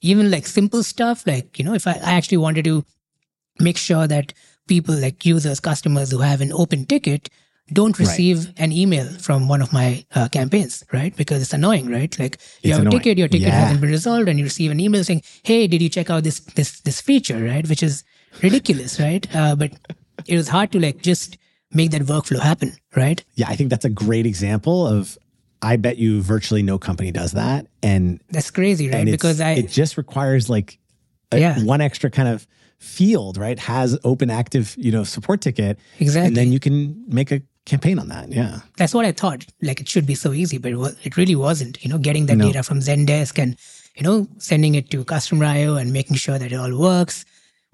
even 0.00 0.30
like 0.30 0.46
simple 0.46 0.82
stuff, 0.82 1.26
like 1.26 1.58
you 1.58 1.64
know, 1.64 1.74
if 1.74 1.86
I, 1.86 1.92
I 1.92 2.14
actually 2.14 2.38
wanted 2.38 2.64
to 2.64 2.84
make 3.60 3.76
sure 3.76 4.06
that 4.06 4.32
people 4.66 4.94
like 4.94 5.24
users, 5.24 5.60
customers 5.60 6.10
who 6.10 6.18
have 6.18 6.40
an 6.40 6.52
open 6.52 6.84
ticket 6.84 7.30
don't 7.72 7.98
receive 7.98 8.46
right. 8.46 8.54
an 8.58 8.72
email 8.72 9.06
from 9.18 9.48
one 9.48 9.60
of 9.60 9.72
my 9.72 10.04
uh, 10.14 10.28
campaigns, 10.28 10.84
right? 10.92 11.16
Because 11.16 11.42
it's 11.42 11.52
annoying, 11.52 11.90
right? 11.90 12.16
Like 12.18 12.38
you 12.62 12.70
it's 12.70 12.78
have 12.78 12.80
annoying. 12.80 12.94
a 12.94 12.98
ticket, 12.98 13.18
your 13.18 13.28
ticket 13.28 13.48
yeah. 13.48 13.60
hasn't 13.60 13.80
been 13.80 13.90
resolved, 13.90 14.28
and 14.28 14.38
you 14.38 14.44
receive 14.44 14.70
an 14.70 14.80
email 14.80 15.04
saying, 15.04 15.22
"Hey, 15.42 15.66
did 15.66 15.80
you 15.82 15.88
check 15.88 16.10
out 16.10 16.24
this 16.24 16.40
this 16.40 16.80
this 16.80 17.00
feature?" 17.00 17.42
Right? 17.42 17.68
Which 17.68 17.82
is 17.82 18.04
ridiculous, 18.42 19.00
right? 19.00 19.26
Uh, 19.34 19.56
but 19.56 19.72
it 20.26 20.36
was 20.36 20.48
hard 20.48 20.72
to 20.72 20.80
like 20.80 21.02
just 21.02 21.38
make 21.72 21.90
that 21.90 22.02
workflow 22.02 22.40
happen, 22.40 22.72
right? 22.94 23.24
Yeah, 23.34 23.46
I 23.48 23.56
think 23.56 23.70
that's 23.70 23.84
a 23.84 23.90
great 23.90 24.26
example 24.26 24.86
of. 24.86 25.18
I 25.62 25.76
bet 25.76 25.96
you 25.96 26.20
virtually 26.20 26.62
no 26.62 26.78
company 26.78 27.10
does 27.10 27.32
that, 27.32 27.66
and 27.82 28.20
that's 28.30 28.50
crazy, 28.50 28.90
right? 28.90 29.06
Because 29.06 29.40
I 29.40 29.52
it 29.52 29.70
just 29.70 29.96
requires 29.96 30.50
like 30.50 30.78
a, 31.32 31.40
yeah. 31.40 31.64
one 31.64 31.80
extra 31.80 32.10
kind 32.10 32.28
of 32.28 32.46
field, 32.78 33.38
right? 33.38 33.58
Has 33.58 33.98
open 34.04 34.30
active, 34.30 34.74
you 34.78 34.92
know, 34.92 35.02
support 35.02 35.40
ticket, 35.40 35.78
exactly, 35.98 36.28
and 36.28 36.36
then 36.36 36.52
you 36.52 36.60
can 36.60 37.02
make 37.08 37.32
a 37.32 37.40
campaign 37.64 37.98
on 37.98 38.08
that. 38.08 38.30
Yeah. 38.30 38.60
That's 38.76 38.94
what 38.94 39.04
I 39.04 39.12
thought. 39.12 39.44
Like 39.60 39.80
it 39.80 39.88
should 39.88 40.06
be 40.06 40.14
so 40.14 40.32
easy, 40.32 40.58
but 40.58 40.72
it, 40.72 40.76
was, 40.76 40.96
it 41.02 41.16
really 41.16 41.34
wasn't. 41.34 41.82
You 41.84 41.90
know, 41.90 41.98
getting 41.98 42.26
that 42.26 42.36
no. 42.36 42.46
data 42.46 42.62
from 42.62 42.80
Zendesk 42.80 43.42
and, 43.42 43.56
you 43.96 44.02
know, 44.02 44.26
sending 44.38 44.74
it 44.74 44.88
to 44.90 45.04
Customer 45.04 45.44
IO 45.44 45.76
and 45.76 45.92
making 45.92 46.16
sure 46.16 46.38
that 46.38 46.52
it 46.52 46.56
all 46.56 46.78
works 46.78 47.24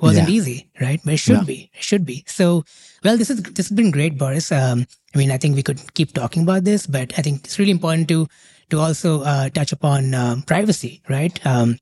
wasn't 0.02 0.28
Yeah. 0.28 0.34
easy, 0.34 0.68
right? 0.80 1.00
But 1.04 1.14
it 1.14 1.18
should 1.18 1.46
be. 1.46 1.70
It 1.74 1.84
should 1.84 2.04
be. 2.04 2.24
So, 2.26 2.64
well, 3.04 3.16
this 3.16 3.30
is 3.30 3.42
this 3.42 3.68
has 3.68 3.76
been 3.76 3.90
great, 3.90 4.18
Boris. 4.18 4.50
Um, 4.52 4.86
I 5.14 5.18
mean, 5.18 5.30
I 5.30 5.38
think 5.38 5.54
we 5.56 5.62
could 5.62 5.80
keep 5.94 6.12
talking 6.12 6.42
about 6.42 6.64
this, 6.64 6.86
but 6.86 7.12
I 7.16 7.22
think 7.22 7.44
it's 7.44 7.58
really 7.58 7.70
important 7.70 8.08
to 8.08 8.26
to 8.70 8.80
also 8.80 9.22
uh, 9.22 9.48
touch 9.50 9.72
upon 9.72 10.12
um, 10.14 10.42
privacy, 10.42 11.02
right? 11.08 11.34
Um, 11.46 11.78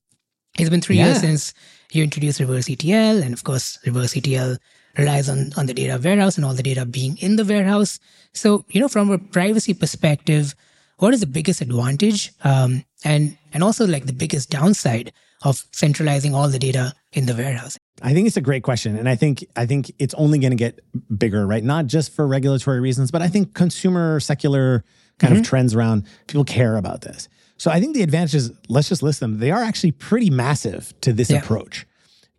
it's 0.59 0.71
been 0.71 0.81
three 0.83 0.97
years 0.97 1.21
since 1.21 1.55
you 1.93 2.03
introduced 2.05 2.41
reverse 2.41 2.69
ETL, 2.69 3.23
and 3.23 3.33
of 3.33 3.43
course, 3.45 3.79
reverse 3.87 4.17
ETL 4.17 4.57
relies 4.99 5.29
on 5.29 5.53
on 5.57 5.67
the 5.67 5.75
data 5.75 5.99
warehouse 6.03 6.37
and 6.37 6.45
all 6.45 6.55
the 6.55 6.63
data 6.63 6.85
being 6.85 7.17
in 7.19 7.37
the 7.37 7.45
warehouse. 7.45 7.99
So, 8.35 8.65
you 8.71 8.81
know, 8.81 8.89
from 8.89 9.11
a 9.11 9.19
privacy 9.19 9.73
perspective, 9.75 10.55
what 10.99 11.15
is 11.15 11.21
the 11.21 11.27
biggest 11.39 11.61
advantage, 11.63 12.33
um, 12.45 12.85
and 13.05 13.39
and 13.55 13.63
also 13.63 13.87
like 13.87 14.07
the 14.07 14.13
biggest 14.13 14.51
downside 14.51 15.13
of 15.43 15.65
centralizing 15.73 16.35
all 16.35 16.49
the 16.51 16.59
data 16.59 16.93
in 17.13 17.27
the 17.27 17.35
warehouse? 17.35 17.77
I 18.03 18.15
think 18.15 18.27
it's 18.27 18.37
a 18.37 18.41
great 18.41 18.63
question, 18.63 18.97
and 18.97 19.09
I 19.09 19.15
think 19.17 19.45
I 19.57 19.67
think 19.67 19.93
it's 19.99 20.15
only 20.15 20.39
going 20.39 20.53
to 20.53 20.57
get 20.57 20.81
bigger, 21.17 21.47
right? 21.47 21.63
Not 21.63 21.87
just 21.87 22.13
for 22.13 22.27
regulatory 22.27 22.81
reasons, 22.81 23.11
but 23.11 23.21
I 23.23 23.29
think 23.29 23.55
consumer 23.55 24.21
secular 24.21 24.85
kind 25.19 25.37
of 25.37 25.43
trends 25.45 25.75
around 25.75 26.05
people 26.29 26.45
care 26.45 26.77
about 26.77 27.03
this. 27.03 27.29
So 27.59 27.71
I 27.71 27.79
think 27.79 27.95
the 27.95 28.03
advantages, 28.03 28.51
let's 28.71 28.89
just 28.89 29.03
list 29.03 29.21
them. 29.21 29.39
They 29.39 29.51
are 29.51 29.63
actually 29.63 29.93
pretty 29.93 30.31
massive 30.31 30.95
to 31.03 31.13
this 31.13 31.31
Yeah. 31.31 31.41
approach 31.41 31.87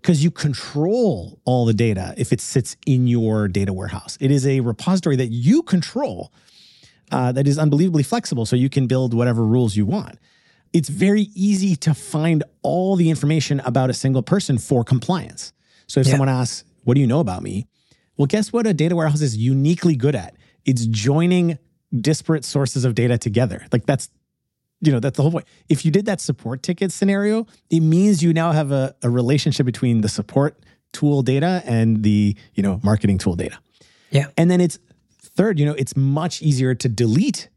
because 0.02 0.24
you 0.24 0.32
control 0.32 1.40
all 1.46 1.66
the 1.66 1.76
data 1.76 2.16
if 2.18 2.34
it 2.34 2.42
sits 2.42 2.76
in 2.88 3.06
your 3.06 3.48
data 3.48 3.72
warehouse. 3.72 4.18
It 4.20 4.32
is 4.32 4.48
a 4.48 4.62
repository 4.62 5.16
that 5.18 5.28
you 5.28 5.62
control 5.62 6.32
uh, 7.12 7.32
that 7.34 7.46
is 7.48 7.60
unbelievably 7.60 8.02
flexible, 8.04 8.48
so 8.48 8.56
you 8.56 8.70
can 8.70 8.88
build 8.88 9.14
whatever 9.14 9.46
rules 9.46 9.76
you 9.76 9.86
want. 9.86 10.18
It's 10.74 10.90
very 10.90 11.28
easy 11.36 11.76
to 11.78 11.94
find 11.94 12.44
all 12.62 12.96
the 12.96 13.10
information 13.10 13.60
about 13.62 13.90
a 13.90 13.94
single 13.94 14.24
person 14.24 14.58
for 14.58 14.84
compliance. 14.84 15.54
So 15.88 16.00
if 16.00 16.08
Yeah. 16.08 16.12
someone 16.12 16.30
asks, 16.30 16.64
What 16.84 16.96
do 16.96 17.02
you 17.02 17.06
know 17.08 17.20
about 17.20 17.44
me? 17.44 17.68
Well, 18.18 18.26
guess 18.26 18.52
what 18.52 18.66
a 18.66 18.74
data 18.74 18.96
warehouse 18.96 19.22
is 19.22 19.38
uniquely 19.38 19.96
good 19.96 20.16
at? 20.16 20.36
It's 20.66 20.88
joining 20.88 21.60
disparate 21.96 22.44
sources 22.44 22.86
of 22.86 22.96
data 22.96 23.18
together. 23.20 23.68
Like 23.72 23.86
that's 23.86 24.10
you 24.84 24.92
know, 24.92 25.00
that's 25.00 25.16
the 25.16 25.22
whole 25.22 25.32
point. 25.32 25.46
If 25.70 25.86
you 25.86 25.92
did 25.92 26.06
that 26.08 26.20
support 26.20 26.64
ticket 26.64 26.92
scenario, 26.92 27.46
it 27.70 27.82
means 27.82 28.24
you 28.24 28.34
now 28.34 28.52
have 28.52 28.72
a, 28.72 28.96
a 29.04 29.12
relationship 29.12 29.64
between 29.68 30.02
the 30.02 30.10
support 30.10 30.58
tool 30.92 31.22
data 31.22 31.62
and 31.68 32.02
the, 32.02 32.36
you 32.56 32.64
know, 32.64 32.80
marketing 32.84 33.20
tool 33.20 33.36
data. 33.36 33.60
Yeah. 34.10 34.30
And 34.38 34.50
then 34.50 34.60
it's 34.60 34.80
third, 35.22 35.60
you 35.60 35.68
know, 35.68 35.74
it's 35.74 35.96
much 35.96 36.42
easier 36.42 36.74
to 36.74 36.90
delete 36.90 37.50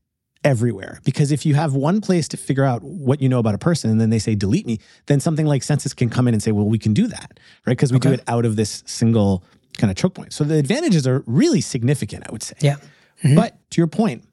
everywhere 0.45 1.01
because 1.05 1.33
if 1.33 1.47
you 1.47 1.55
have 1.55 1.75
one 1.75 2.01
place 2.01 2.29
to 2.29 2.37
figure 2.37 2.65
out 2.65 2.83
what 2.83 3.21
you 3.21 3.29
know 3.29 3.39
about 3.39 3.55
a 3.55 3.59
person 3.59 3.91
and 3.91 4.01
then 4.01 4.11
they 4.11 4.19
say 4.19 4.35
delete 4.35 4.67
me, 4.67 4.79
then 5.07 5.19
something 5.19 5.47
like 5.47 5.63
Census 5.63 5.95
can 5.95 6.11
come 6.11 6.29
in 6.29 6.35
and 6.35 6.43
say, 6.43 6.53
well, 6.53 6.67
we 6.67 6.79
can 6.79 6.93
do 6.93 7.07
that, 7.07 7.41
right? 7.67 7.73
Because 7.73 7.93
we 7.93 7.99
do 7.99 8.13
it 8.13 8.23
out 8.29 8.45
of 8.45 8.57
this 8.57 8.83
single 8.87 9.43
kind 9.79 9.91
of 9.91 9.97
choke 9.97 10.15
point. 10.15 10.33
So 10.33 10.45
the 10.45 10.57
advantages 10.57 11.07
are 11.07 11.25
really 11.27 11.61
significant, 11.61 12.25
I 12.29 12.33
would 12.33 12.43
say. 12.43 12.57
Yeah. 12.61 12.77
Mm-hmm. 13.23 13.35
But 13.35 13.59
to 13.71 13.81
your 13.81 13.87
point, 13.87 14.25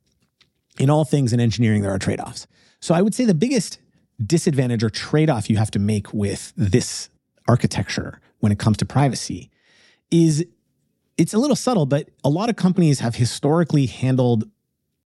in 0.78 0.90
all 0.90 1.06
things 1.06 1.34
in 1.34 1.40
engineering, 1.40 1.82
there 1.82 1.92
are 1.92 2.00
trade 2.00 2.20
offs. 2.20 2.48
So 2.80 2.94
I 2.94 3.02
would 3.02 3.16
say 3.16 3.26
the 3.26 3.34
biggest 3.34 3.80
disadvantage 4.24 4.84
or 4.84 4.90
trade 4.90 5.30
off 5.30 5.50
you 5.50 5.58
have 5.58 5.72
to 5.72 5.80
make 5.80 6.14
with 6.14 6.54
this 6.56 7.10
architecture 7.48 8.20
when 8.40 8.52
it 8.52 8.60
comes 8.60 8.78
to 8.78 8.86
privacy 8.86 9.50
is 10.10 10.46
it's 11.18 11.34
a 11.34 11.38
little 11.38 11.56
subtle, 11.56 11.86
but 11.86 12.10
a 12.24 12.30
lot 12.30 12.50
of 12.50 12.56
companies 12.56 13.00
have 13.00 13.16
historically 13.16 13.86
handled 13.86 14.50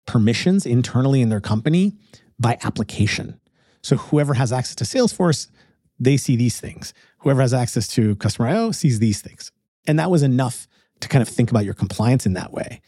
permissions 0.08 0.66
internally 0.66 1.20
in 1.20 1.28
their 1.28 1.40
company 1.40 1.94
by 2.40 2.58
application. 2.64 3.38
So 3.82 3.96
whoever 3.96 4.34
has 4.34 4.52
access 4.52 4.74
to 4.76 4.84
Salesforce, 4.84 5.48
they 6.00 6.16
see 6.16 6.34
these 6.34 6.58
things. 6.58 6.94
Whoever 7.18 7.42
has 7.42 7.54
access 7.54 7.86
to 7.88 8.16
Customer 8.16 8.48
IO 8.48 8.72
sees 8.72 8.98
these 8.98 9.20
things. 9.20 9.52
And 9.86 9.98
that 9.98 10.10
was 10.10 10.22
enough 10.22 10.66
to 11.00 11.08
kind 11.08 11.22
of 11.22 11.28
think 11.28 11.50
about 11.50 11.64
your 11.64 11.74
compliance 11.74 12.26
in 12.26 12.32
that 12.32 12.52
way. 12.52 12.80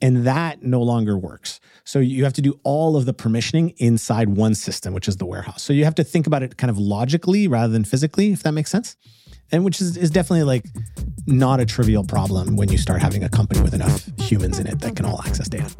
And 0.00 0.24
that 0.24 0.62
no 0.62 0.80
longer 0.80 1.18
works. 1.18 1.58
So 1.84 1.98
you 1.98 2.22
have 2.22 2.32
to 2.34 2.42
do 2.42 2.60
all 2.62 2.96
of 2.96 3.04
the 3.04 3.14
permissioning 3.14 3.74
inside 3.78 4.28
one 4.28 4.54
system, 4.54 4.94
which 4.94 5.08
is 5.08 5.16
the 5.16 5.26
warehouse. 5.26 5.62
So 5.62 5.72
you 5.72 5.84
have 5.84 5.96
to 5.96 6.04
think 6.04 6.28
about 6.28 6.44
it 6.44 6.56
kind 6.56 6.70
of 6.70 6.78
logically 6.78 7.48
rather 7.48 7.72
than 7.72 7.84
physically, 7.84 8.32
if 8.32 8.44
that 8.44 8.52
makes 8.52 8.70
sense. 8.70 8.96
And 9.50 9.64
which 9.64 9.80
is, 9.80 9.96
is 9.96 10.10
definitely 10.10 10.44
like 10.44 10.64
not 11.26 11.60
a 11.60 11.66
trivial 11.66 12.04
problem 12.04 12.56
when 12.56 12.70
you 12.70 12.78
start 12.78 13.00
having 13.02 13.22
a 13.22 13.28
company 13.28 13.60
with 13.60 13.74
enough 13.74 14.08
humans 14.20 14.58
in 14.58 14.66
it 14.66 14.80
that 14.80 14.96
can 14.96 15.04
all 15.04 15.20
access 15.26 15.48
data. 15.48 15.70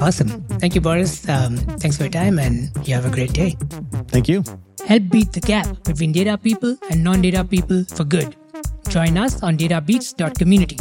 Awesome. 0.00 0.42
Thank 0.58 0.74
you, 0.74 0.80
Boris. 0.80 1.28
Um, 1.28 1.56
thanks 1.56 1.96
for 1.96 2.04
your 2.04 2.10
time, 2.10 2.38
and 2.38 2.70
you 2.86 2.94
have 2.94 3.04
a 3.04 3.10
great 3.10 3.32
day. 3.32 3.56
Thank 4.08 4.28
you. 4.28 4.44
Help 4.86 5.08
beat 5.10 5.32
the 5.32 5.40
gap 5.40 5.84
between 5.84 6.12
data 6.12 6.38
people 6.38 6.76
and 6.90 7.04
non 7.04 7.22
data 7.22 7.44
people 7.44 7.84
for 7.84 8.04
good. 8.04 8.36
Join 8.88 9.16
us 9.16 9.42
on 9.42 9.56
databeats.community. 9.56 10.78